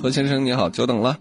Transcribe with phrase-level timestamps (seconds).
[0.00, 1.18] 何先生你好，久等了。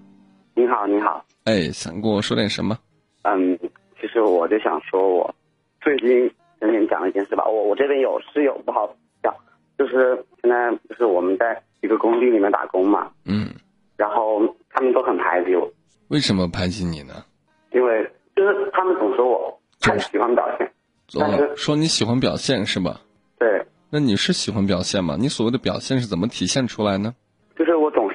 [0.54, 1.26] 你好，你好。
[1.46, 2.78] 哎，想跟我说点什么？
[3.24, 3.58] 嗯，
[4.00, 5.36] 其实我就想说，我
[5.82, 7.44] 最近跟你讲一件事吧。
[7.48, 8.88] 我我这边有室友不好
[9.24, 9.34] 讲，
[9.80, 13.10] 就是现在就是我们在一个工地里面打工嘛。
[13.26, 13.50] 嗯。
[13.96, 15.68] 然后他们都很排挤我。
[16.10, 17.26] 为什么排挤你呢？
[17.72, 20.72] 因为就是他们总说我太喜欢表现。
[21.20, 23.02] 哦，说你喜欢表现是吧？
[23.40, 23.66] 对。
[23.90, 25.18] 那你是喜欢表现吗？
[25.20, 27.16] 你所谓的表现是怎么体现出来呢？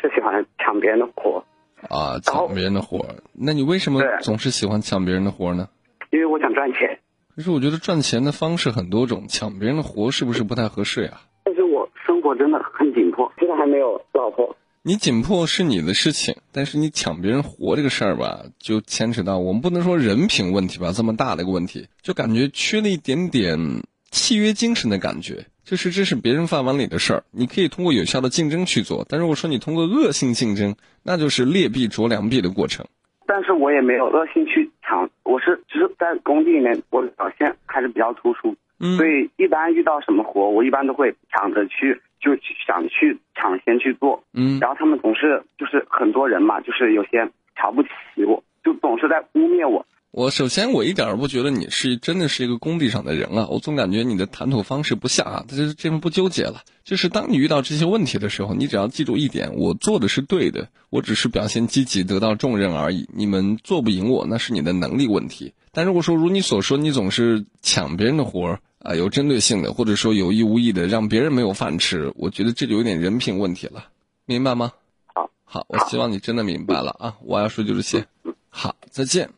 [0.03, 1.45] 就喜欢抢别人的活，
[1.89, 5.69] 啊，抢别人的活，那你为什么总是喜欢抢别人的活呢？
[6.11, 6.99] 因为我想赚钱。
[7.35, 11.21] 可是我觉得赚钱的方式很多种，抢别人的活是不是不太合适呀？
[11.45, 14.57] 但是我生活真的很紧迫，现在还没有老婆。
[14.83, 25.47] 你紧迫是你的事情，但是你抢别人活这个事儿吧，就牵扯到我们不能说人品问题吧，这么大的一个问题，就感觉缺了一点点契约精神的感觉。
[25.65, 29.07] 就是这是别人饭碗里的事儿，你可以通过有效的竞争去做。
[29.09, 32.87] 但如果说你通过恶性竞争，那就是劣币逐良币的过程。
[33.27, 38.57] 但是我也没有恶性去抢，我是只是在工地里面，我的表现还是比较突出。
[38.81, 38.97] 嗯。
[38.97, 44.25] 所以一般遇到什么活，我一般都会抢着去，就想去抢先去做。
[44.35, 44.59] 嗯。
[44.61, 47.89] 然后他们总是就是很多人嘛，就是有些瞧不起
[48.27, 49.87] 我，就总是在污蔑我。
[50.13, 56.65] 我首先，我一点儿不觉得你是真的是一个工地上的人啊，我总感觉你的谈吐方式不像啊，这是这边不纠结了。
[56.85, 63.09] 就是当你遇到这些问题的时候，你只要记住一点，我做的是对的，我只是表现积极，得到重任而已。
[63.15, 65.55] 你们做不赢我，那是你的能力问题。
[65.71, 73.87] 但如果说如你所说，你总是抢别人的活儿啊，有针对性的，或者说有意无意的让别人没有饭吃，我觉得这就有点人品问题了，
[74.27, 74.73] 明白吗？
[75.15, 77.17] 好，好，我希望你真的明白了啊！
[77.23, 78.05] 我要说就这些，
[78.51, 79.31] 好，再见。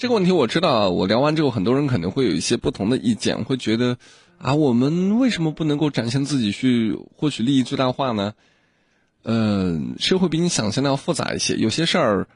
[0.00, 3.98] 这个问题我知道，我聊完之后，很多人可能会有一些不同的意见，会觉得，
[4.38, 8.32] 啊，我们为什么不能够展现自己去获取利益最大化呢？
[9.24, 12.28] 嗯，社会比你想象的要复杂一些，有些事儿，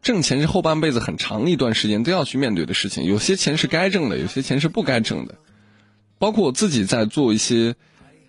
[0.00, 5.34] 挣钱是后半辈子很长一段时间都要去面对的事情，有些钱是该挣的，有些钱是不该挣的。
[6.18, 7.74] 包括我自己在做一些，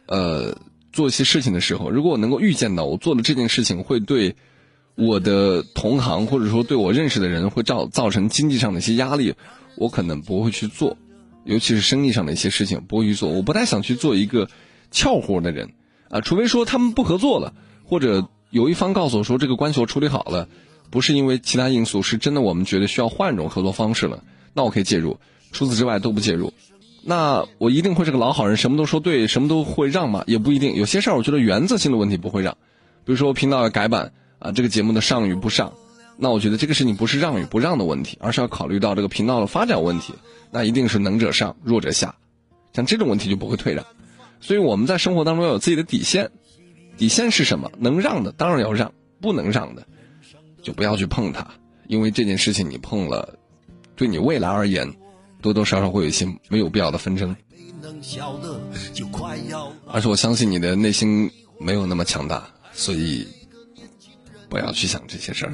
[0.05, 0.57] 呃，
[0.91, 4.35] 做一些事情的时候，如果我能够预见到我做的这件事情会对。
[4.99, 9.35] 我的同行或者说对我认识的人会造造成经济上的一些压力，
[9.75, 10.97] 我可能不会去做，
[11.45, 13.29] 尤其是生意上的一些事情不会去做。
[13.29, 14.49] 我不太想去做一个
[14.91, 15.71] 俏活的人，
[16.09, 17.53] 啊，除非说他们不合作了，
[17.85, 20.49] 或者有一方告诉我说这个关系我处理好了，
[20.89, 24.23] 不是因为其他因素，是真的我们觉得需要换一种合作方式了，
[24.53, 25.17] 那我可以介入。
[25.51, 26.53] 除此之外都不介入。
[27.01, 30.25] 那我一定会是个老好人，什么都说对，什么都会让吗？
[30.27, 30.75] 也不一定。
[30.75, 32.57] 有些事儿我觉得原则性的问题不会让，
[33.05, 34.11] 比如说频道要改版。
[34.39, 35.73] 啊，这个节目的上与不上，
[36.17, 40.13] 那我觉得这个事情不是让与不让的问题，而是要考虑到这个频道的发展问题。
[40.51, 42.15] 那一定是能者上，弱者下，
[42.73, 43.85] 像这种问题就不会退让。
[44.41, 46.31] 所以我们在生活当中要有自己的底线，
[46.97, 47.71] 底线是什么？
[47.77, 49.85] 能让的当然要让，不能让的
[50.63, 51.45] 就不要去碰它，
[51.87, 53.37] 因为这件事情你碰了，
[53.95, 54.95] 对你未来而言，
[55.41, 57.35] 多多少少会有一些没有必要的纷争。
[59.87, 61.29] 而且我相信你的内心
[61.59, 63.27] 没有那么强大，所以。
[64.49, 65.47] 不要去想这些事儿。